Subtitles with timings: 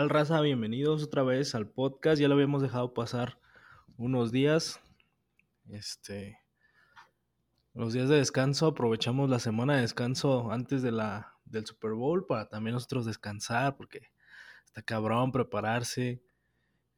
[0.00, 0.40] tal, raza?
[0.40, 2.18] Bienvenidos otra vez al podcast.
[2.18, 3.38] Ya lo habíamos dejado pasar
[3.98, 4.80] unos días.
[5.68, 6.38] Este.
[7.74, 12.24] Los días de descanso, aprovechamos la semana de descanso antes de la, del Super Bowl
[12.24, 14.08] para también nosotros descansar, porque
[14.64, 16.22] está cabrón prepararse.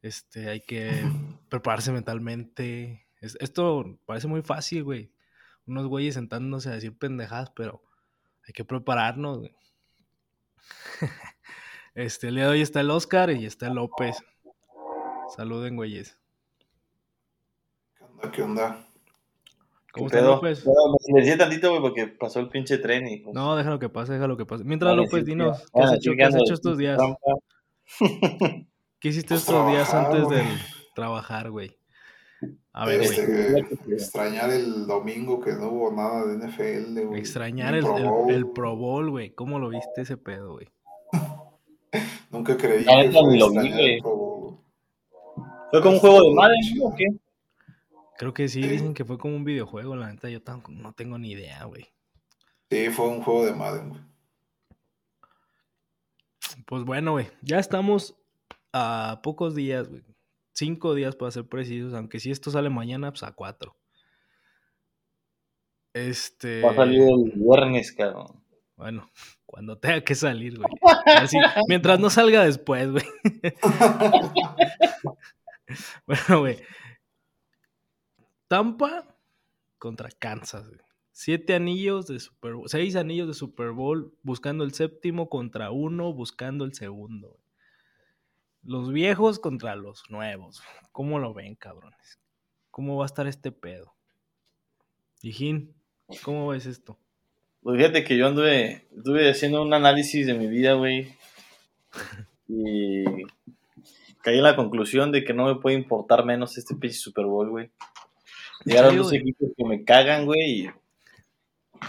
[0.01, 0.89] Este, hay que
[1.49, 3.05] prepararse mentalmente.
[3.19, 5.11] esto parece muy fácil, güey.
[5.65, 7.83] Unos güeyes sentándose a decir pendejadas, pero
[8.47, 9.55] hay que prepararnos, güey.
[11.95, 14.17] Este, el día de hoy está el Oscar y está el López.
[15.35, 16.17] Saluden, güeyes.
[17.97, 18.31] ¿Qué onda?
[18.31, 18.87] ¿Qué onda?
[19.91, 20.65] ¿Cómo está López?
[20.65, 23.17] No, me silencié tantito, güey, porque pasó el pinche tren y...
[23.17, 24.63] Pues No, déjalo que pase, déjalo que pase.
[24.63, 26.99] Mientras, López, dinos, ¿qué, has hecho, ¿qué has hecho estos días?
[28.99, 30.43] ¿Qué hiciste estos días antes de
[30.95, 31.77] trabajar, güey?
[32.73, 37.19] A ver, este, extrañar el domingo que no hubo nada de NFL, güey.
[37.19, 39.35] Extrañar el, el, el, Pro Bowl, güey.
[39.35, 40.67] ¿Cómo lo viste ese pedo, güey?
[42.33, 44.01] Nunca creí que lo vi,
[45.69, 47.05] ¿Fue como un juego de Madden o qué?
[48.17, 51.31] Creo que sí, dicen que fue como un videojuego, la neta yo no tengo ni
[51.31, 51.85] idea, güey.
[52.69, 54.01] Sí, fue un juego de Madden, güey.
[56.65, 58.15] Pues bueno, güey, ya estamos
[58.71, 60.03] a pocos días, güey.
[60.53, 63.75] Cinco días para ser precisos, aunque si esto sale mañana, pues a cuatro.
[65.93, 66.61] Este.
[66.61, 68.42] Va a salir el viernes, cabrón.
[68.75, 69.07] Bueno,
[69.45, 70.69] cuando tenga que salir, güey.
[71.67, 73.05] mientras no salga después, güey.
[76.07, 76.59] bueno, güey.
[78.47, 79.15] Tampa
[79.77, 80.81] contra Kansas, güey.
[81.15, 86.11] Siete anillos de Super Bowl, seis anillos de Super Bowl, buscando el séptimo contra uno,
[86.11, 87.39] buscando el segundo.
[88.63, 90.63] Los viejos contra los nuevos.
[90.91, 92.19] ¿Cómo lo ven, cabrones?
[92.71, 93.93] ¿Cómo va a estar este pedo?
[95.21, 95.75] Hijín,
[96.23, 96.97] ¿cómo ves esto?
[97.63, 101.15] Pues fíjate que yo anduve, estuve haciendo un análisis de mi vida, güey.
[102.49, 103.05] Y
[104.21, 107.49] caí en la conclusión de que no me puede importar menos este pinche Super Bowl,
[107.49, 107.71] güey.
[108.65, 110.41] Llegaron dos equipos que me cagan, güey.
[110.41, 110.69] Y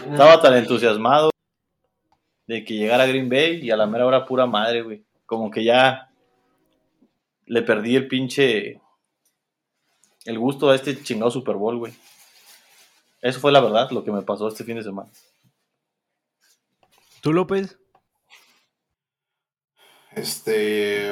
[0.09, 1.29] estaba tan entusiasmado
[2.47, 5.03] de que llegara Green Bay y a la mera hora pura madre, güey.
[5.25, 6.09] Como que ya
[7.47, 8.79] le perdí el pinche.
[10.23, 11.93] el gusto a este chingado Super Bowl, güey.
[13.21, 15.09] Eso fue la verdad, lo que me pasó este fin de semana.
[17.25, 17.79] ¿Tú, López?
[20.11, 21.11] Este.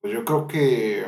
[0.00, 1.04] Pues yo creo que.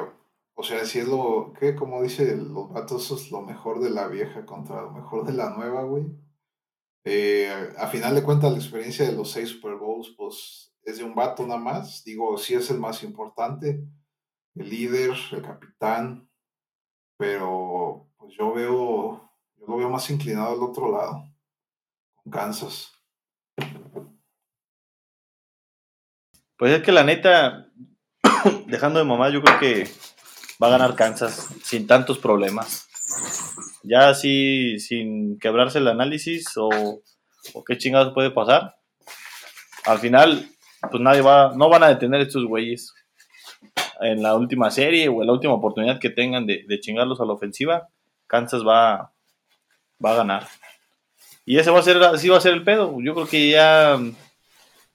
[0.52, 1.54] O sea, si es lo.
[1.58, 5.32] que Como dice los vatos, es lo mejor de la vieja contra lo mejor de
[5.32, 6.04] la nueva, güey.
[7.04, 11.04] Eh, a final de cuentas, la experiencia de los seis Super Bowls, pues es de
[11.04, 12.04] un vato nada más.
[12.04, 13.82] Digo, sí es el más importante,
[14.56, 16.28] el líder, el capitán,
[17.16, 21.33] pero pues yo veo, yo lo veo más inclinado al otro lado.
[22.30, 22.92] Kansas.
[26.56, 27.66] Pues es que la neta,
[28.66, 29.90] dejando de mamá, yo creo que
[30.62, 32.88] va a ganar Kansas sin tantos problemas.
[33.82, 37.02] Ya así, sin quebrarse el análisis o,
[37.66, 38.76] qué chingados puede pasar.
[39.84, 40.48] Al final,
[40.90, 42.94] pues nadie va, no van a detener estos güeyes
[44.00, 47.34] en la última serie o en la última oportunidad que tengan de, chingarlos a la
[47.34, 47.88] ofensiva.
[48.26, 49.12] Kansas va
[50.02, 50.46] a ganar.
[51.46, 52.96] Y ese va a ser, así va a ser el pedo.
[53.02, 53.98] Yo creo que ya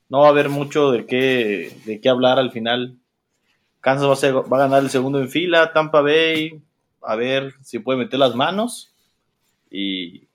[0.09, 2.97] no va a haber mucho de qué, de qué hablar al final.
[3.81, 6.61] Kansas va a, a ganar el segundo en fila, Tampa Bay,
[7.01, 8.93] a ver si puede meter las manos.
[9.69, 10.27] Y,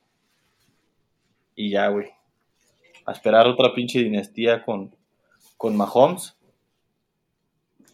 [1.57, 2.09] y ya, güey.
[3.07, 4.95] A esperar otra pinche dinastía con,
[5.57, 6.37] con Mahomes.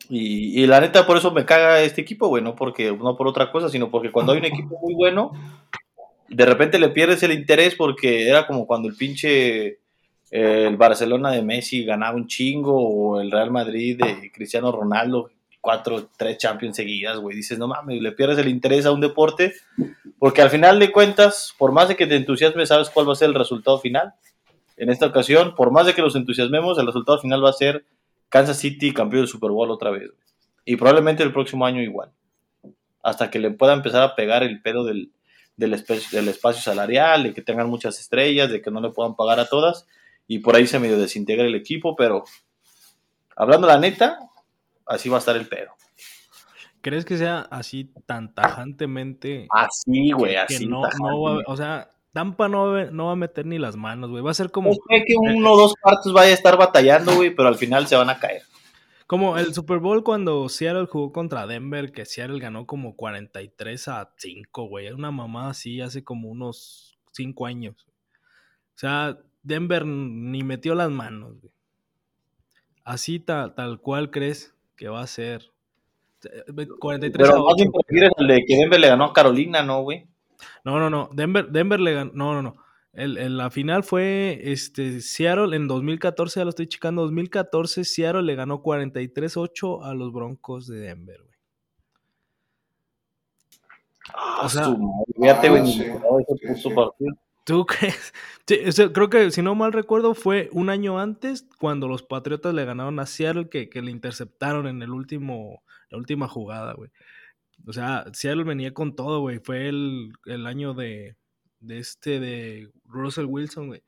[0.09, 3.29] Y, y, la neta, por eso me caga este equipo, güey, no, porque, no por
[3.29, 5.31] otra cosa, sino porque cuando hay un equipo muy bueno,
[6.31, 9.79] de repente le pierdes el interés porque era como cuando el pinche eh,
[10.31, 15.31] el Barcelona de Messi ganaba un chingo o el Real Madrid de Cristiano Ronaldo
[15.61, 17.37] cuatro, tres Champions seguidas, güey.
[17.37, 19.55] Dices, no mames, le pierdes el interés a un deporte
[20.19, 23.17] porque al final de cuentas, por más de que te entusiasmes, sabes cuál va a
[23.17, 24.15] ser el resultado final.
[24.77, 27.85] En esta ocasión, por más de que los entusiasmemos, el resultado final va a ser
[28.29, 30.11] Kansas City campeón del Super Bowl otra vez.
[30.65, 32.11] Y probablemente el próximo año igual.
[33.03, 35.11] Hasta que le pueda empezar a pegar el pedo del,
[35.61, 39.39] del, del espacio salarial, de que tengan muchas estrellas, de que no le puedan pagar
[39.39, 39.87] a todas,
[40.27, 42.25] y por ahí se medio desintegra el equipo, pero
[43.37, 44.19] hablando la neta,
[44.87, 45.71] así va a estar el pedo.
[46.81, 49.47] ¿Crees que sea así tan tajantemente?
[49.51, 50.67] Así, güey, así.
[50.67, 50.83] no,
[51.47, 54.23] o sea, Tampa no, va a meter ni las manos, güey.
[54.23, 54.71] Va a ser como.
[54.71, 57.97] Pues que uno o dos partos vaya a estar batallando, güey, pero al final se
[57.97, 58.43] van a caer.
[59.11, 64.15] Como el Super Bowl cuando Seattle jugó contra Denver, que Seattle ganó como 43 a
[64.17, 64.93] 5, güey.
[64.93, 67.89] Una mamá así hace como unos 5 años.
[67.89, 71.53] O sea, Denver ni metió las manos, güey.
[72.85, 75.51] así tal cual crees que va a ser.
[76.79, 77.65] 43 Pero a 8.
[78.17, 80.07] el de que Denver le ganó a Carolina, ¿no, güey?
[80.65, 81.11] No, no, no.
[81.13, 82.13] Denver, Denver le ganó.
[82.15, 82.57] No, no, no.
[82.93, 87.03] El, la final fue este, Seattle en 2014, ya lo estoy checando.
[87.03, 91.31] 2014, Seattle le ganó 43-8 a los Broncos de Denver, güey.
[94.13, 94.77] Ah, o sea, ah,
[97.45, 98.13] ¿Tú crees?
[98.93, 102.99] creo que, si no mal recuerdo, fue un año antes cuando los Patriotas le ganaron
[102.99, 106.91] a Seattle que, que le interceptaron en el último, la última jugada, güey.
[107.67, 109.39] O sea, Seattle venía con todo, güey.
[109.39, 111.17] Fue el, el año de,
[111.61, 113.83] de este, de Russell Wilson, güey.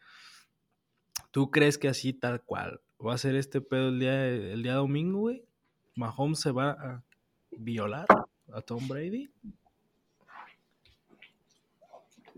[1.30, 4.74] ¿Tú crees que así tal cual va a ser este pedo el día, el día
[4.74, 5.44] domingo, güey?
[5.94, 7.02] ¿Mahomes se va a
[7.50, 8.06] violar
[8.52, 9.30] a Tom Brady?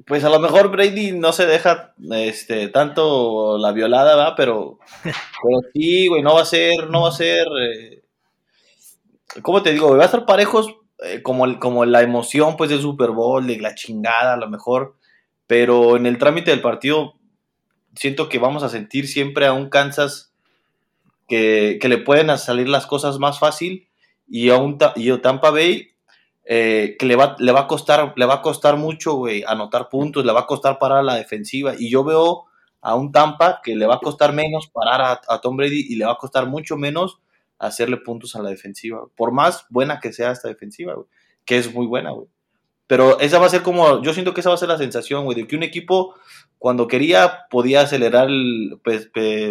[0.07, 4.35] Pues a lo mejor Brady no se deja este tanto la violada, ¿va?
[4.35, 7.47] Pero, pero sí, güey, no va a ser, no va a ser.
[7.63, 8.03] Eh,
[9.43, 9.97] ¿Cómo te digo?
[9.97, 13.75] Va a estar parejos eh, como, como la emoción pues del Super Bowl, de la
[13.75, 14.97] chingada, a lo mejor.
[15.47, 17.15] Pero en el trámite del partido,
[17.95, 20.33] siento que vamos a sentir siempre a un Kansas
[21.29, 23.89] que, le pueden salir las cosas más fácil
[24.29, 25.95] y a un y Tampa Bay
[26.47, 30.25] eh, que le va, le va a costar, le va a costar mucho, anotar puntos,
[30.25, 31.75] le va a costar parar a la defensiva.
[31.79, 32.45] Y yo veo
[32.81, 36.05] a un Tampa que le va a costar menos parar a, Tom Brady y le
[36.05, 37.19] va a costar mucho menos
[37.59, 39.07] hacerle puntos a la defensiva.
[39.17, 40.95] Por más buena que sea esta defensiva,
[41.47, 42.29] que es muy buena, güey.
[42.87, 45.25] Pero esa va a ser como, yo siento que esa va a ser la sensación,
[45.25, 46.15] güey, de que un equipo
[46.59, 49.11] cuando quería podía acelerar, el, pues,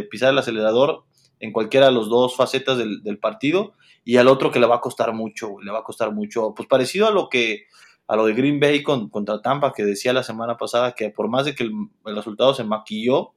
[0.10, 1.04] pisar el acelerador
[1.40, 3.74] en cualquiera de las dos facetas del, partido
[4.06, 6.68] y al otro que le va a costar mucho, le va a costar mucho, pues
[6.68, 7.66] parecido a lo que
[8.08, 11.28] a lo de Green Bay con, contra Tampa que decía la semana pasada que por
[11.28, 13.34] más de que el, resultado se maquilló,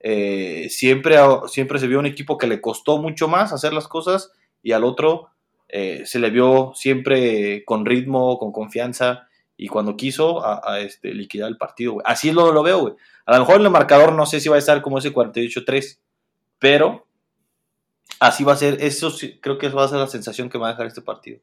[0.00, 1.16] eh, siempre,
[1.48, 4.32] siempre se vio un equipo que le costó mucho más hacer las cosas
[4.62, 5.30] y al otro
[5.68, 11.48] eh, se le vio siempre con ritmo, con confianza y cuando quiso a, este, liquidar
[11.48, 11.98] el partido.
[12.04, 12.94] Así lo, lo veo, güey.
[13.24, 15.98] A lo mejor en el marcador no sé si va a estar como ese 48-3,
[16.58, 17.06] pero
[18.20, 18.78] así va a ser.
[18.80, 21.40] Eso creo que va a ser la sensación que va a dejar este partido.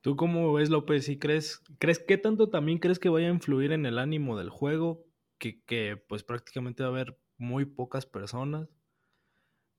[0.00, 1.08] ¿Tú cómo ves, López?
[1.08, 4.48] ¿Y crees, crees qué tanto también crees que vaya a influir en el ánimo del
[4.48, 5.04] juego?
[5.38, 8.68] Que, que pues prácticamente va a haber muy pocas personas.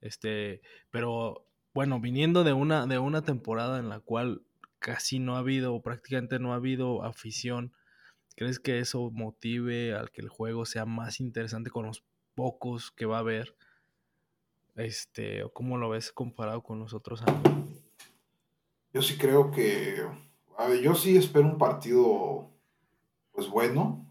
[0.02, 0.62] Este,
[0.92, 4.44] pero bueno, viniendo de una, de una temporada en la cual
[4.80, 7.74] casi no ha habido, o prácticamente no ha habido afición,
[8.36, 12.04] ¿crees que eso motive al que el juego sea más interesante con los
[12.36, 13.56] pocos que va a haber?
[14.76, 17.42] Este, o cómo lo ves comparado con los otros años?
[18.94, 20.06] Yo sí creo que,
[20.58, 22.50] a ver, yo sí espero un partido,
[23.32, 24.08] pues bueno.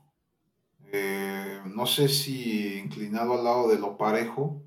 [0.92, 4.62] Eh, no sé si inclinado al lado de lo parejo,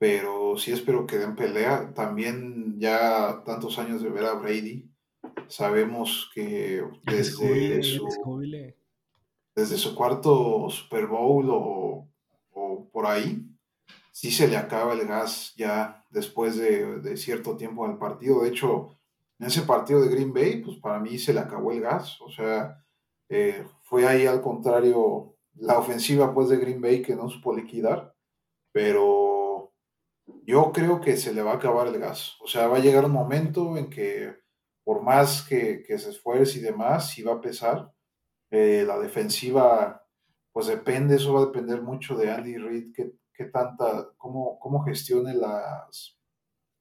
[0.00, 1.92] pero sí espero que den pelea.
[1.92, 4.90] También ya tantos años de ver a Brady,
[5.46, 8.08] sabemos que desde, su,
[9.54, 12.08] desde su cuarto Super Bowl o,
[12.90, 13.46] por ahí,
[14.10, 18.40] sí se le acaba el gas ya después de, cierto tiempo en el partido.
[18.40, 18.98] De hecho,
[19.38, 22.18] en ese partido de Green Bay, pues para mí se le acabó el gas.
[22.22, 22.82] O sea,
[23.28, 28.14] eh, fue ahí al contrario la ofensiva pues de Green Bay que no supo liquidar,
[28.72, 29.29] pero
[30.46, 32.36] yo creo que se le va a acabar el gas.
[32.40, 34.40] O sea, va a llegar un momento en que
[34.84, 37.92] por más que, se esfuerce y demás, si va a pesar.
[38.50, 40.04] Eh, la defensiva,
[40.52, 45.32] pues depende, eso va a depender mucho de Andy Reid, qué, tanta, cómo, cómo gestione
[45.32, 46.18] las,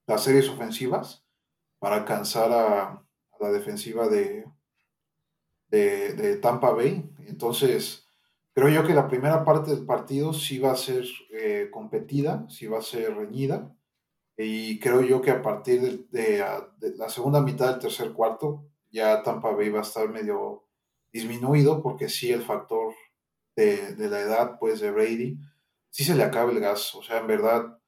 [0.08, 1.24] las series ofensivas
[1.78, 3.06] para alcanzar a,
[3.39, 4.46] la defensiva de,
[5.68, 7.10] de, de Tampa Bay.
[7.28, 8.09] Entonces,
[8.60, 12.68] Creo yo que la primera parte del partido sí va a ser eh, competida, sí
[12.68, 13.74] va a ser reñida.
[14.36, 16.44] Y creo yo que a partir de,
[16.98, 20.68] la segunda mitad del tercer cuarto, ya Tampa Bay va a estar medio
[21.10, 22.94] disminuido, porque sí el factor
[23.56, 25.39] de, la edad, pues, de Brady,
[25.89, 26.94] sí se le acaba el gas.
[26.96, 27.80] O sea, en verdad,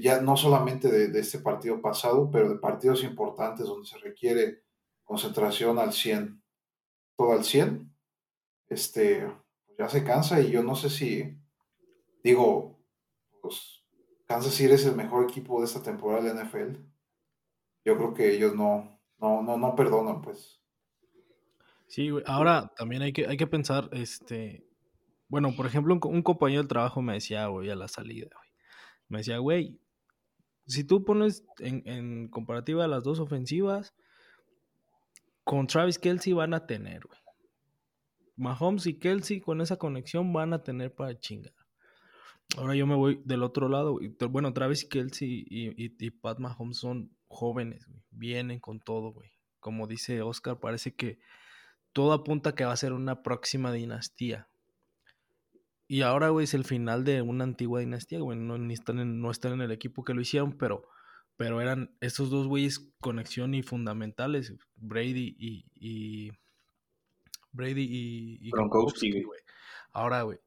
[0.00, 4.62] ya no solamente de, este partido pasado, pero de partidos importantes donde se requiere
[5.04, 6.42] concentración al 100,
[7.18, 7.94] todo al 100,
[8.70, 9.28] este,
[9.80, 11.40] ya se cansa y yo no sé si,
[12.22, 12.78] digo,
[13.40, 13.82] pues
[14.26, 16.82] Kansas City es el mejor equipo de esta temporada de la NFL.
[17.86, 20.60] Yo creo que ellos no, no, no, no perdonan, pues.
[21.86, 24.66] Sí, Ahora también hay que, hay que pensar, este,
[25.28, 28.50] bueno, por ejemplo, un, compañero del trabajo me decía, güey, a la salida, güey.
[29.08, 29.80] Me decía, güey,
[30.66, 33.94] si tú pones en, en comparativa las dos ofensivas,
[35.42, 37.19] con Travis Kelsey van a tener, güey.
[38.40, 41.52] Mahomes y Kelsey con esa conexión van a tener para chingar.
[42.56, 43.98] Ahora yo me voy del otro lado.
[44.30, 48.00] Bueno, Travis Kelsey y, y, Pat Mahomes son jóvenes, güey.
[48.10, 49.30] Vienen con todo, güey.
[49.60, 51.18] Como dice Oscar, parece que
[51.92, 54.48] todo apunta que va a ser una próxima dinastía.
[55.86, 58.38] Y ahora, güey, es el final de una antigua dinastía, güey.
[58.38, 60.88] No, ni están en, no están en el equipo que lo hicieron, pero,
[61.36, 64.54] pero eran estos dos güeyes conexión y fundamentales.
[64.76, 66.30] Brady y-
[67.52, 69.40] Brady y, y Gronkowski, güey.
[69.92, 70.38] Ahora, güey,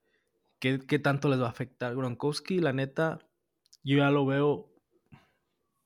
[0.60, 1.96] ¿qué, ¿qué tanto les va a afectar?
[1.96, 3.20] Gronkowski, la neta,
[3.84, 4.70] yo ya lo veo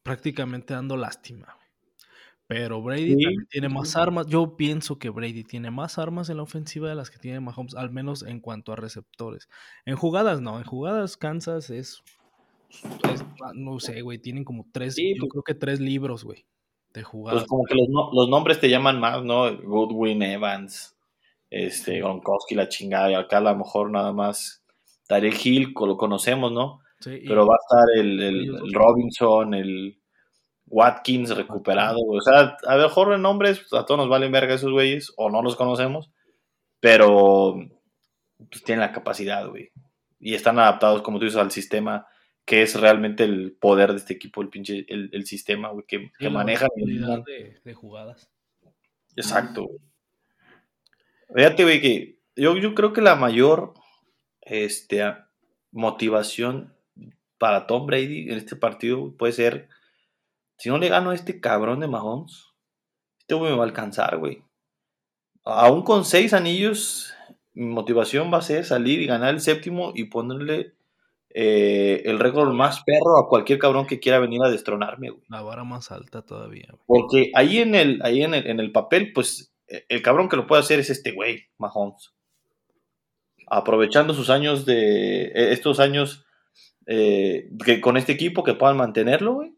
[0.04, 1.68] prácticamente dando lástima, güey.
[2.50, 4.28] Pero Brady Sí, también tiene sí, más armas.
[4.28, 7.76] Yo pienso que Brady tiene más armas en la ofensiva de las que tiene Mahomes,
[7.76, 9.50] al menos en cuanto a receptores.
[9.86, 12.02] En jugadas no, en jugadas Kansas es,
[13.12, 16.46] es- no sé, güey, tienen como tres, Sí, yo pues- creo que tres libros, güey,
[16.94, 17.42] de jugadas.
[17.42, 19.54] Pues como que los, no- los nombres te llaman más, ¿no?
[19.64, 20.96] Goodwin, Evans,
[21.50, 24.64] este, Gronkowski, la chingada, y acá a lo mejor nada más
[25.08, 26.80] Tarek Hill, lo conocemos, ¿no?
[27.00, 28.74] Sí, Pero va a estar el, el- el.
[28.74, 30.00] Robinson, el
[30.66, 32.20] Watkins recuperado, güey.
[32.20, 35.14] O sea, a lo mejor en nombres pues, a todos nos valen verga esos güeyes,
[35.16, 36.12] o no los conocemos,
[36.80, 37.56] pero
[38.50, 39.70] pues, tienen la capacidad, güey.
[40.20, 42.08] Y están adaptados, como tú dices, al sistema
[42.46, 46.00] que es realmente el poder de este equipo, el pinche, el, el sistema, güey, que,
[46.00, 46.30] sí, que
[46.82, 47.24] dominan.
[47.24, 48.30] de, de jugadas.
[49.16, 49.80] Exacto, güey.
[51.34, 53.74] Fíjate, güey, que yo, yo creo que la mayor
[54.42, 55.04] este,
[55.72, 56.74] motivación
[57.38, 59.70] para Tom Brady en este partido puede ser,
[60.58, 62.46] si no le gano a este cabrón de Mahomes,
[63.20, 64.44] este güey me va a alcanzar, güey.
[65.44, 67.14] Aún con seis anillos,
[67.54, 70.74] mi motivación va a ser salir y ganar el séptimo y ponerle
[71.30, 75.24] eh, el récord más perro a cualquier cabrón que quiera venir a destronarme, güey.
[75.30, 76.84] La vara más alta todavía, güey.
[76.86, 80.48] Porque ahí en el, ahí en el, en el papel, pues, el cabrón que lo
[80.48, 82.14] puede hacer es este güey, Mahomes.
[83.48, 85.24] Aprovechando sus años de.
[85.28, 86.26] eh, estos años
[86.86, 89.54] eh, que con este equipo que puedan mantenerlo, güey.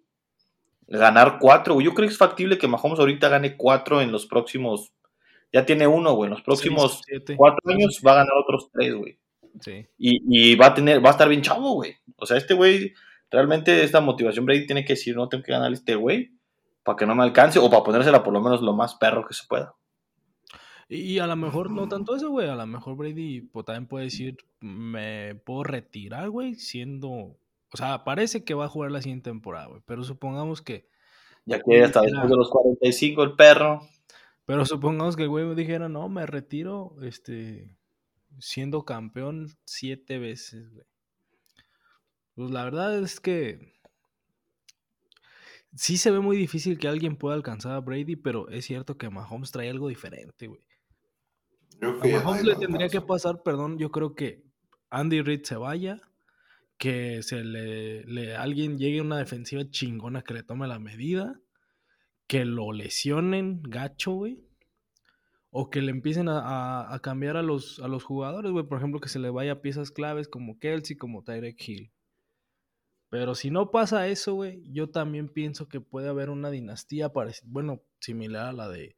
[0.88, 1.86] Ganar cuatro, güey.
[1.86, 4.92] Yo creo que es factible que Mahomes ahorita gane cuatro en los próximos.
[5.54, 6.28] Ya tiene uno, güey.
[6.28, 7.02] En los próximos
[7.38, 9.20] cuatro años va a ganar otros tres, güey.
[9.62, 9.86] Sí.
[9.98, 11.96] Y, y va a tener, va a estar bien chavo, güey.
[12.18, 12.94] O sea, este güey,
[13.30, 16.32] realmente esta motivación Brady tiene que decir, no tengo que ganar este güey
[16.84, 19.34] para que no me alcance o para ponérsela por lo menos lo más perro que
[19.34, 19.76] se pueda.
[20.92, 22.50] Y, a lo mejor no tanto eso, güey.
[22.50, 27.38] A lo mejor Brady pues, también puede decir, me puedo retirar, güey, siendo...
[27.72, 29.84] O sea, parece que va a jugar la siguiente temporada, güey.
[29.86, 30.90] Pero supongamos que...
[31.46, 33.88] Ya que hasta Era- después de los 45 el perro.
[34.46, 37.78] Pero supongamos que el güey dijera, no, me retiro, este...
[38.40, 40.86] Siendo campeón siete veces, güey.
[42.34, 43.74] Pues la verdad es que...
[45.76, 49.12] Sí se ve muy difícil que alguien pueda alcanzar a Brady, pero es cierto que
[49.12, 50.62] Mahomes trae algo diferente, güey.
[51.80, 54.44] Creo A que Mahomes nadie le tendría que pasar, perdón, yo creo que
[54.90, 56.02] Andy Reid se vaya,
[56.78, 61.40] que se le, le- alguien llegue a una defensiva chingona que le tome la medida,
[62.28, 64.44] que lo lesionen gacho, güey.
[65.52, 68.66] O que le empiecen a, a- a cambiar a los, a los jugadores, güey.
[68.66, 71.92] Por ejemplo, que se le vaya piezas claves como Kelsey, como Tyreek Hill.
[73.10, 77.12] Pero si no pasa eso, güey, yo también pienso que puede haber una dinastía
[77.46, 78.96] bueno, similar a la de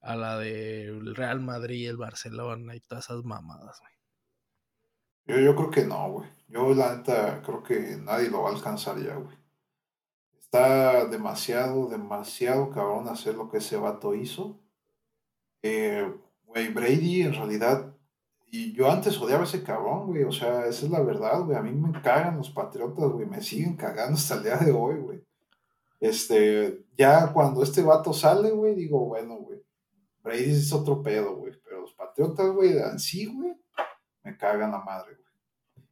[0.00, 3.92] a la del Real Madrid, el Barcelona y todas esas mamadas, güey.
[5.26, 6.28] Yo, yo creo que no, güey.
[6.48, 9.36] Yo, la neta, creo que nadie lo va a alcanzar ya, güey.
[10.38, 14.58] Está demasiado, demasiado cabrón hacer lo que ese vato hizo.
[15.62, 16.10] Eh,
[16.44, 17.94] güey, Brady, en realidad,
[18.50, 20.24] y yo antes odiaba a ese cabrón, güey.
[20.24, 21.56] O sea, esa es la verdad, güey.
[21.58, 23.26] A mí me cagan los patriotas, güey.
[23.26, 25.22] Me siguen cagando hasta el día de hoy, güey.
[26.00, 29.57] Este, ya cuando este vato sale, güey, digo, bueno, güey.
[30.22, 31.52] Brady es otro pedo, güey.
[31.64, 33.56] Pero los patriotas, güey, en sí, güey,
[34.22, 35.28] me cagan la madre, güey.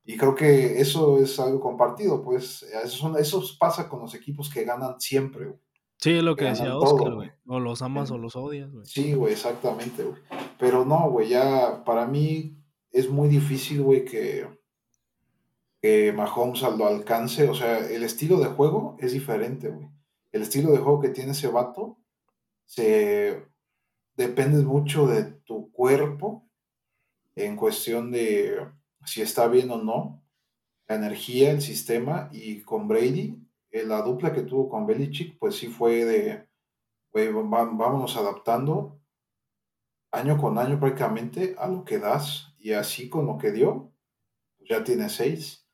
[0.04, 2.62] Y creo que eso es algo compartido, pues.
[2.62, 5.59] Eso, eso pasa con los equipos que ganan siempre, güey.
[5.99, 7.33] Sí, es lo que decía Oscar, güey.
[7.47, 8.85] O los amas o los odias, güey.
[8.87, 10.21] Sí, güey, exactamente, güey.
[10.59, 12.56] Pero no, güey, ya para mí
[12.92, 14.47] es muy difícil, güey, que,
[15.80, 17.49] que Mahomes lo alcance.
[17.49, 19.88] O sea, el estilo de juego es diferente, güey.
[20.33, 21.99] El estilo de juego que tiene ese vato
[22.66, 23.47] se
[24.17, 26.49] depende mucho de tu cuerpo
[27.35, 28.67] en cuestión de
[29.05, 30.25] si está bien o no,
[30.89, 33.39] la energía, el sistema, y con Brady,
[33.71, 36.49] eh, la dupla que tuvo con Belichick, pues sí fue de,
[37.15, 39.01] va- vámonos adaptando
[40.13, 43.93] año con año prácticamente a lo que das, y así con lo que dio,
[44.57, 45.69] pues ya tiene seis.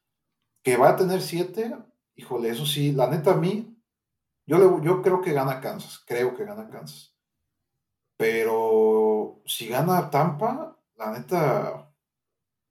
[0.63, 1.75] Que va a tener siete,
[2.17, 3.77] híjole, eso sí, la neta a mí,
[4.47, 7.12] yo, le, yo creo que gana Kansas, creo que gana Kansas.
[8.23, 11.93] Pero si gana Tampa, la neta,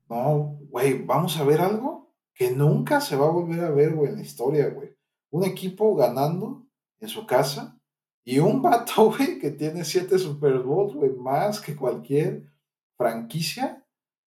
[0.08, 2.10] no, güey, vamos a ver algo.
[2.34, 4.96] que nunca se va a volver a ver, güey, en la historia, güey.
[5.30, 6.66] Un equipo ganando
[7.02, 7.78] en su casa
[8.24, 12.50] y un vato, güey, que tiene siete Super Bowls, güey, más que cualquier
[12.98, 13.86] franquicia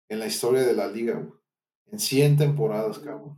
[0.09, 1.39] en la historia de la liga, güey.
[1.93, 3.37] En 100 temporadas, cabrón.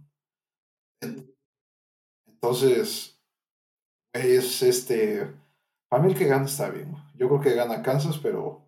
[2.26, 3.22] Entonces,
[4.14, 5.32] es este.
[5.90, 6.96] Para mí el que gana está bien.
[7.16, 8.68] Yo creo que gana Kansas, pero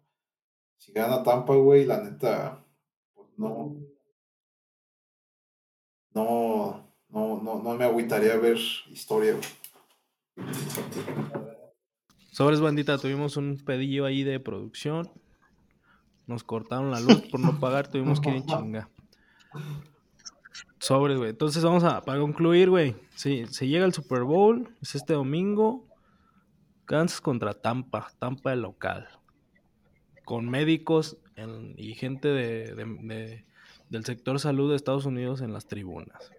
[0.78, 2.66] si gana Tampa, güey, la neta,
[3.14, 3.76] pues no.
[6.14, 8.58] No, no, no, no me agüitaría ver
[8.90, 10.50] historia, güey.
[12.32, 15.12] Sobres bandita, tuvimos un pedillo ahí de producción.
[16.26, 18.90] Nos cortaron la luz por no pagar, tuvimos que ir en chinga.
[20.80, 21.32] Sobres, güey.
[21.32, 22.96] Entonces vamos a, para concluir, güey.
[23.16, 25.89] Sí, se llega el Super Bowl, es este domingo.
[26.90, 29.08] Kansas contra Tampa, Tampa el local.
[30.26, 33.46] Con médicos en- y gente de, de- de-
[33.90, 36.34] del sector salud de Estados Unidos en las tribunas.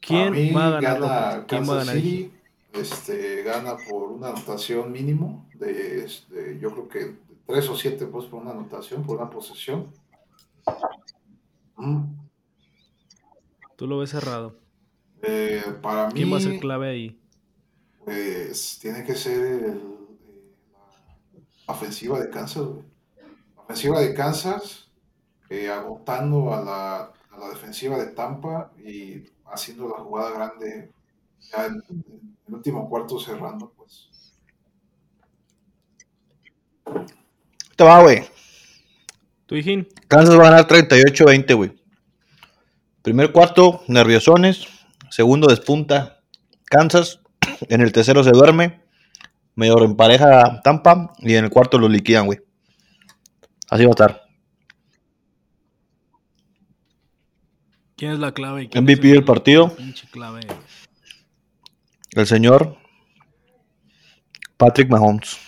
[0.00, 1.00] ¿Quién va a ganar?
[1.00, 1.46] gana?
[1.46, 1.96] ¿Quién va a ganar?
[1.96, 2.30] City,
[2.74, 7.16] este, gana por una anotación mínimo de, este, yo creo que
[7.46, 9.90] tres o siete pues por una anotación, por una posesión.
[11.76, 12.04] Mm,
[13.76, 14.54] Tú lo ves cerrado.
[15.22, 17.18] eh, para mí, ¿Quién va a ser clave ahí?
[18.06, 19.80] Pues tiene que ser el, eh,
[21.66, 22.84] la ofensiva de Kansas, güey.
[23.56, 24.88] La ofensiva de Kansas,
[25.50, 26.96] eh, agotando a la,
[27.30, 30.92] a la defensiva de Tampa y haciendo la jugada grande
[31.40, 34.08] ya en, en el último cuarto cerrando, pues.
[37.74, 38.22] Te va, güey.
[39.46, 39.88] ¿Tú, Hijín?
[40.06, 41.72] Kansas va a ganar 38-20, güey.
[43.02, 44.68] Primer cuarto, nerviosones.
[45.10, 46.20] Segundo, despunta
[46.66, 47.20] Kansas.
[47.68, 48.80] En el tercero se duerme.
[49.54, 51.12] Medio empareja Tampa.
[51.18, 52.40] Y en el cuarto lo liquidan, güey.
[53.70, 54.22] Así va a estar.
[57.96, 58.68] ¿Quién es la clave?
[58.68, 59.74] quién MVP del partido.
[60.10, 60.40] clave.
[62.12, 62.76] El señor
[64.56, 65.38] Patrick Mahomes.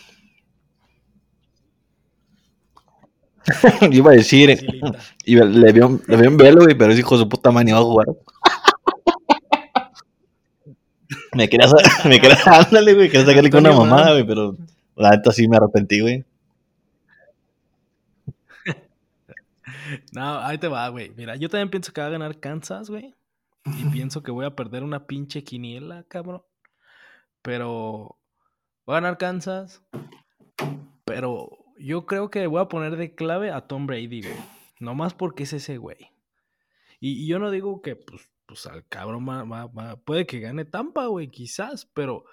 [3.91, 4.51] Iba a decir,
[5.25, 7.67] y le vio, le vio en velo, güey, pero ese hijo de su puta madre
[7.67, 8.07] ni va a jugar.
[11.35, 11.67] Me quería,
[12.05, 14.57] me quería, ándale, güey, quería sacarle con una mamada, güey, pero
[14.97, 16.25] la neta sí me arrepentí, güey.
[20.13, 21.13] No, ahí te va, güey.
[21.17, 23.15] Mira, yo también pienso que va a ganar Kansas, güey.
[23.65, 26.43] Y pienso que voy a perder una pinche quiniela, cabrón.
[27.43, 28.19] Pero
[28.89, 29.83] va a ganar Kansas.
[31.05, 34.37] Pero yo creo que voy a poner de clave a Tom Brady, güey.
[34.79, 36.11] Nomás porque es ese güey.
[37.01, 40.41] Y, y yo no digo que, pues, pues al cabrón va, va- va- puede que
[40.41, 42.25] gane Tampa, güey, quizás, pero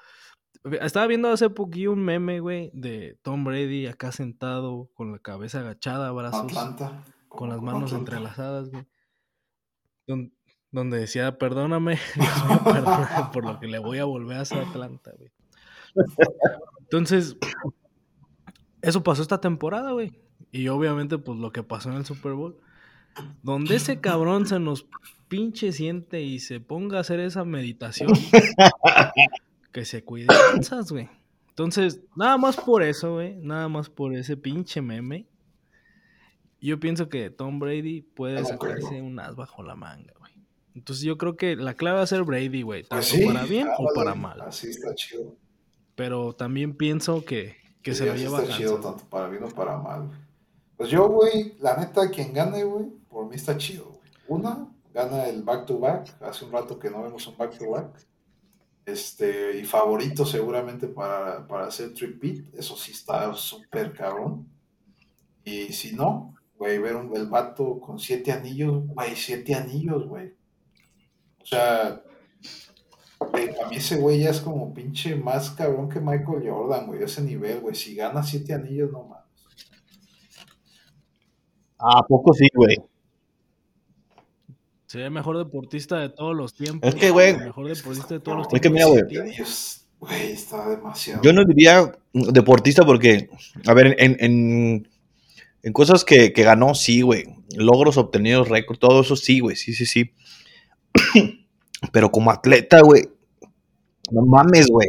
[0.82, 5.60] estaba viendo hace poquillo un meme, güey, de Tom Brady acá sentado con la cabeza
[5.60, 7.04] agachada, brazos Atlanta.
[7.28, 7.98] con las manos Atlanta.
[8.14, 8.88] entrelazadas, güey.
[10.08, 10.34] Don-
[10.72, 14.60] donde decía, perdóname, Dios mío, perdóname por lo que le voy a volver a hacer
[14.60, 15.32] Atlanta, güey.
[16.82, 17.38] Entonces,
[18.82, 20.22] eso pasó esta temporada, güey.
[20.52, 22.60] Y obviamente, pues lo que pasó en el Super Bowl.
[23.44, 24.86] Donde ese cabrón se nos
[25.28, 28.12] pinche siente y se ponga a hacer esa meditación,
[29.72, 31.10] que se cuide Kansas, güey.
[31.50, 33.36] Entonces, nada más por eso, güey.
[33.38, 35.26] Nada más por ese pinche meme.
[36.60, 39.04] Yo pienso que Tom Brady puede No sacarse creo.
[39.06, 40.34] un as bajo la manga, güey.
[40.74, 42.82] Entonces yo creo que la clave va a ser Brady, güey.
[42.84, 44.42] Tanto Pues sí, para bien o para mal.
[44.42, 45.36] Así está chido.
[45.96, 49.78] Pero también pienso que, que Sí, se lo lleva a tanto para bien o para
[49.78, 50.10] mal.
[50.76, 54.02] Pues yo, güey, la neta, quien gane, güey, por mí está chido, güey.
[54.28, 56.22] Una, gana el back-to-back.
[56.22, 58.06] Hace un rato que no vemos un back-to-back.
[58.86, 62.22] Este, y favorito seguramente para, para hacer trip
[62.54, 64.50] Eso sí está súper cabrón.
[65.46, 70.34] Y si no, güey, ver un, el vato con siete anillos, güey, siete anillos, güey.
[71.42, 72.04] O sea,
[73.32, 77.02] güey, a mí ese güey ya es como pinche más cabrón que Michael Jordan, güey,
[77.02, 77.76] ese nivel, güey.
[77.76, 79.24] Si gana siete anillos, no mames.
[81.80, 82.76] ¿A poco sí, güey?
[84.96, 86.88] Sería el mejor deportista de todos los tiempos.
[86.88, 88.94] Es que, güey, El mejor deportista de todos los es que tiempos.
[88.94, 89.50] mira,
[90.00, 91.22] güey, está demasiado.
[91.22, 93.28] Yo no diría deportista porque,
[93.66, 94.88] a ver, en, en,
[95.64, 97.26] en cosas que, que ganó, sí, güey.
[97.58, 100.12] Logros obtenidos, récord, todo eso sí, güey, sí, sí, sí.
[101.92, 103.10] Pero como atleta, güey,
[104.12, 104.88] no mames, güey.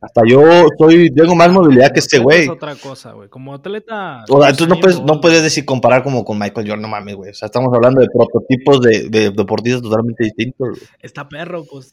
[0.00, 0.40] Hasta yo
[0.78, 2.44] soy, tengo más movilidad que este güey.
[2.44, 3.28] Es otra cosa, güey.
[3.28, 4.24] Como atleta.
[4.30, 7.16] O sea, entonces no puedes, no puedes decir comparar como con Michael Jordan, no mames,
[7.16, 7.30] güey.
[7.30, 10.82] O sea, estamos hablando de prototipos de, de deportistas totalmente distintos, güey.
[11.00, 11.92] Está perro, pues.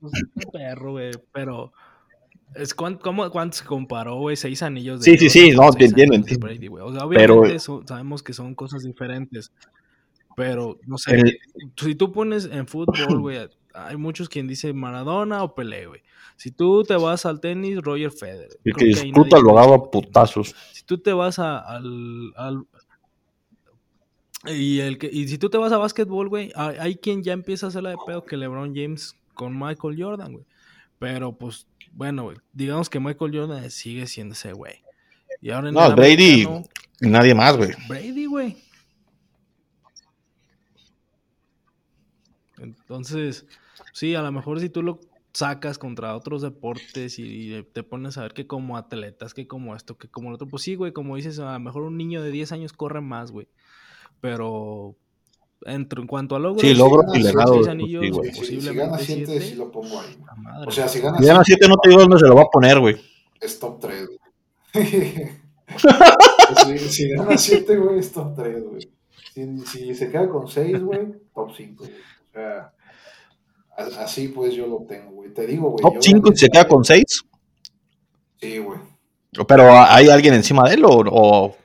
[0.00, 1.10] pues, está perro, güey.
[1.32, 1.72] Pero.
[2.54, 4.34] Es cuán- cómo- ¿Cuánto se comparó, güey?
[4.36, 6.46] Seis anillos de Sí, sí, sí, no, te entiendo, entiendo.
[6.46, 6.82] Brady, güey.
[6.84, 9.52] O sea, Pero- obviamente son- sabemos que son cosas diferentes.
[10.36, 11.38] Pero, no sé, El-
[11.76, 13.46] si tú pones en fútbol, güey,
[13.76, 16.02] hay muchos quien dice Maradona o Pelé, güey.
[16.36, 18.58] Si tú te vas al tenis, Roger Federer.
[18.62, 19.90] Creo que nadie lo puede agarra a discutir.
[19.90, 20.54] putazos.
[20.72, 22.66] Si tú te vas a- al, al-
[24.46, 27.32] y el que y si tú te vas a básquetbol, güey, hay, hay quien ya
[27.32, 30.44] empieza a hacerla de pedo que LeBron James con Michael Jordan, güey.
[30.98, 34.74] Pero pues bueno, güey, digamos que Michael Jordan sigue siendo ese güey.
[35.40, 36.62] Y ahora en No, Brady- americano,
[37.00, 37.70] Y nadie más, güey.
[37.88, 38.56] Brady, güey.
[42.58, 43.44] Entonces,
[43.96, 45.00] sí, a lo mejor si tú lo
[45.32, 49.96] sacas contra otros deportes y te pones a ver que como atletas, que como esto,
[49.96, 52.30] que como lo otro, pues sí, güey, como dices, a lo mejor un niño de
[52.30, 53.48] 10 años corre más, güey.
[54.20, 54.96] Pero
[55.62, 58.32] entre, en cuanto a logros, Sí, logros y seis legados, pues, anillos, sí, güey.
[58.34, 59.40] Si gana 7, siete.
[59.40, 60.18] sí lo pongo ahí.
[60.36, 62.42] Madre, O sea, si gana Si gana 7, no te digo dónde se lo va
[62.42, 62.96] a poner, güey.
[63.40, 64.10] es top 3.
[66.66, 68.90] si, si gana 7, güey, es top 3, güey.
[69.32, 71.90] Si, si se queda con 6, güey, top 5, güey.
[71.90, 72.72] O sea,
[73.98, 75.32] así pues yo lo tengo, güey.
[75.32, 75.82] Te digo, güey.
[75.82, 77.04] Top yo 5 y se queda con 6.
[78.40, 78.78] Sí, güey.
[79.46, 81.56] Pero ¿hay alguien encima de él o, o-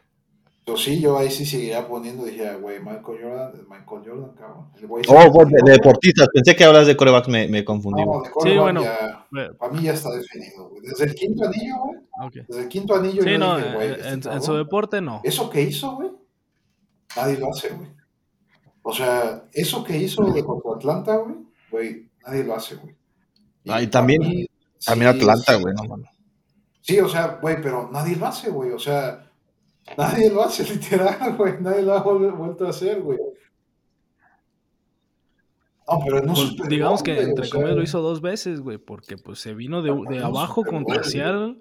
[0.66, 4.68] Yo sí, yo ahí sí seguiría poniendo, dije, güey, Michael Jordan, Michael Jordan, cabrón.
[4.78, 6.28] El güey Oh, de, de deportistas.
[6.34, 8.04] Pensé que hablas de corebacks, me, me confundí.
[8.06, 8.84] No, de quarterback bueno.
[8.84, 10.82] ya, Bueno, para mí ya está definido, güey.
[10.84, 11.98] Desde el quinto anillo, güey.
[12.28, 12.34] ok.
[12.48, 15.02] Desde el quinto anillo Sí, yo no, dije, güey, en, este en cabrón, su deporte
[15.02, 15.22] no.
[15.24, 16.10] Eso que hizo, güey,
[17.16, 17.90] nadie lo hace, güey.
[18.84, 21.36] O sea, eso que hizo de contra Atlanta, güey,
[21.72, 22.96] güey, nadie lo hace, güey.
[23.68, 24.46] Ah, y también- mí,
[24.86, 25.62] También sí, Atlanta, sí.
[25.62, 26.10] güey, no mames.
[26.82, 28.72] Sí, o sea, güey, pero nadie lo hace, güey.
[28.72, 29.32] O sea,
[29.98, 31.54] nadie lo hace, literal, güey.
[31.62, 33.20] Nadie lo ha vuel- vuelto a hacer, güey.
[35.88, 39.40] No, pero no Pues, digamos que entre comillas lo hizo dos veces, güey, porque pues
[39.40, 41.04] se vino de, de abajo contra.
[41.04, 41.58] Seattle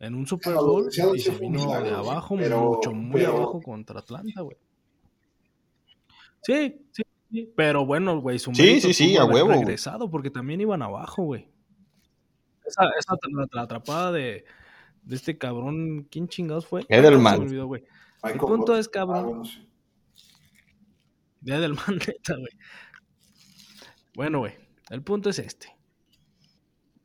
[0.00, 4.00] en un Super Bowl y se vino de abajo, pero- mucho, muy pero- abajo contra
[4.00, 4.56] Atlanta, güey.
[6.42, 7.02] Sí, sí,
[7.56, 11.48] pero bueno, güey, su Sí, mérito sí, a huevo, regresado porque también iban abajo, güey.
[12.66, 14.44] Esa, esa la, la atrapada de,
[15.02, 16.84] de este cabrón, ¿quién chingados fue?
[16.88, 17.34] Edelman.
[17.34, 17.84] Se me olvidó, güey.
[18.24, 19.64] El punto es, cabrón, Ah,
[21.40, 22.52] de Edelman, neta, güey.
[24.14, 24.54] Bueno, güey,
[24.90, 25.68] el punto es este.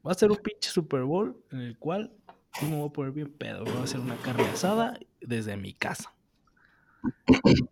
[0.06, 2.13] Va a ser un pinche Super Bowl en el cual
[2.54, 3.65] sí me voy a poner bien pedo.
[3.65, 6.13] Va a ser una carne asada desde mi casa.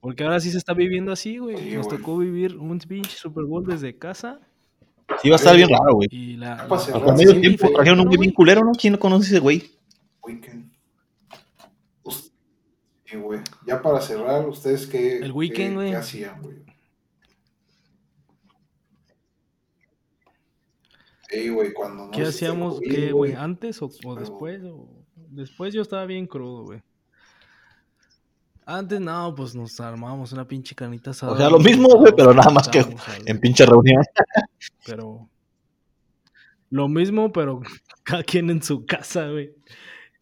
[0.01, 1.57] Porque ahora sí se está viviendo así, güey.
[1.57, 1.97] Sí, Nos güey.
[1.97, 4.39] tocó vivir un pinche Super Bowl desde casa.
[5.21, 6.07] Sí, va a estar bien raro, güey.
[6.11, 6.55] Y la.
[6.55, 8.71] La- Hasta sí, medio sí, tiempo trajeron un bien culero, ¿no?
[8.73, 9.71] ¿Quién no conoce ese güey?
[10.23, 10.71] Weekend.
[13.05, 13.39] Sí, güey.
[13.65, 15.89] Ya para cerrar, ¿ustedes qué, El Weeknd, qué- güey.
[15.91, 16.57] qué hacían, güey?
[21.29, 22.75] Sí, güey, cuando no ¿Qué hacíamos?
[22.75, 23.33] COVID, ¿Qué, güey?
[23.33, 24.63] ¿Antes o, o Pero- después?
[24.63, 24.89] o-
[25.29, 26.81] Después yo estaba bien crudo, güey.
[28.69, 31.31] Antes no, pues nos armábamos una pinche canita asada.
[31.31, 32.85] O sea, lo mismo, güey, pero nada más que
[33.25, 34.03] En pinche reunión.
[34.85, 35.29] Pero.
[36.69, 37.61] Lo mismo, pero
[38.03, 39.55] cada quien en su casa, güey.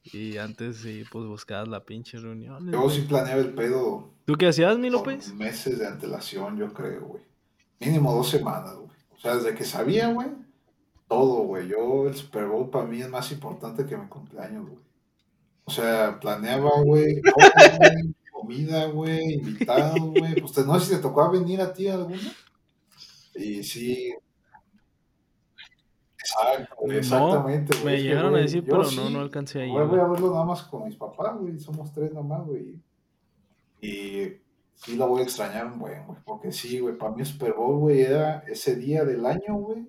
[0.03, 2.71] Y antes sí, pues buscabas la pinche reunión.
[2.71, 5.33] Yo sí planeaba el pedo ¿Tú qué hacías, mi López?
[5.33, 7.23] meses de antelación, yo creo, güey.
[7.79, 8.89] Mínimo dos semanas, güey.
[9.11, 10.27] O sea, desde que sabía, güey,
[11.07, 11.67] todo, güey.
[11.67, 14.83] Yo, el Super Bowl para mí es más importante que mi cumpleaños, güey.
[15.63, 17.21] O sea, planeaba, güey,
[18.45, 20.35] comida, güey, invitados, güey.
[20.39, 22.17] Pues te- no sé si te tocó venir a ti alguno.
[23.35, 24.13] Y sí.
[26.19, 27.85] Exacto, No, exactamente, güey.
[27.85, 29.71] Me que, llegaron a decir, pero sí, no, no alcancé a ir.
[29.71, 31.59] Voy a verlo nada más con mis papás, güey.
[31.59, 32.79] Somos tres nomás, güey.
[33.81, 34.37] Y
[34.73, 36.17] sí lo voy a extrañar un buen, güey.
[36.25, 39.87] Porque sí, güey, para mí Super Bowl, güey, era ese día del año, güey.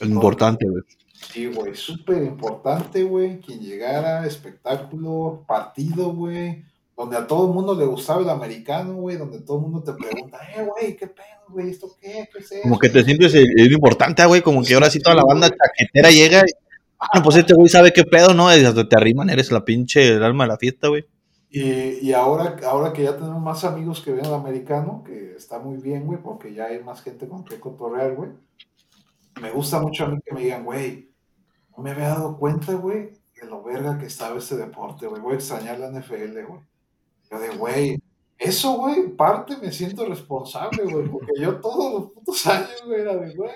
[0.00, 0.82] Importante, güey.
[1.12, 3.40] Sí, güey, súper importante, güey.
[3.40, 6.64] Quien llegara, espectáculo, partido, güey.
[6.98, 9.16] Donde a todo el mundo le gustaba el americano, güey.
[9.16, 11.70] Donde todo el mundo te pregunta, eh, güey, ¿qué pedo, güey?
[11.70, 12.28] ¿Esto qué?
[12.32, 12.62] ¿Qué es eso?
[12.64, 14.42] Como que te sientes el, el importante, güey.
[14.42, 16.50] Como que ahora sí toda la banda chaquetera llega y.
[16.98, 18.54] Ah, pues este güey sabe qué pedo, ¿no?
[18.54, 21.06] Y hasta te arriman, eres la pinche el alma de la fiesta, güey.
[21.48, 25.60] Y, y ahora, ahora que ya tenemos más amigos que ven al americano, que está
[25.60, 28.30] muy bien, güey, porque ya hay más gente con que cotorrear, güey.
[29.40, 31.12] Me gusta mucho a mí que me digan, güey,
[31.76, 35.22] no me había dado cuenta, güey, de lo verga que estaba este deporte, güey.
[35.22, 36.60] Voy a extrañar la NFL, güey.
[37.30, 38.02] Yo de, güey,
[38.38, 43.16] eso, güey, parte me siento responsable, güey, porque yo todos los putos años, güey, era
[43.16, 43.50] de, güey,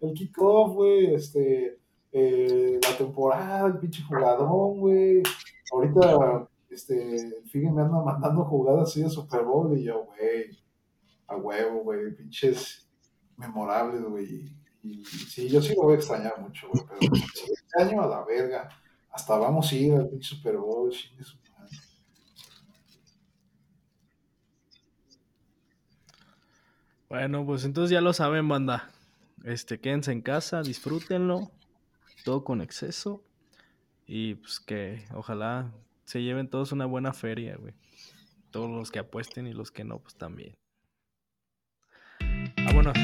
[0.00, 1.78] el kickoff, güey, este,
[2.12, 5.22] eh, la temporada, el pinche jugador, güey.
[5.72, 10.58] Ahorita, este, fíjense, me anda mandando jugadas así de Super Bowl y yo, güey,
[11.26, 12.88] a huevo, güey, pinches
[13.36, 14.56] memorables, güey.
[14.82, 18.06] Y, sí, yo sí lo voy a extrañar mucho, güey, pero sí, este año a
[18.06, 18.68] la verga.
[19.10, 21.38] Hasta vamos a ir al pinche Super Bowl, su
[27.14, 28.90] Bueno, pues entonces ya lo saben, banda.
[29.44, 31.52] Este, quédense en casa, disfrútenlo,
[32.24, 33.22] todo con exceso.
[34.04, 35.72] Y pues que ojalá
[36.02, 37.72] se lleven todos una buena feria, güey.
[38.50, 40.54] Todos los que apuesten y los que no, pues también.
[42.66, 42.96] Vámonos.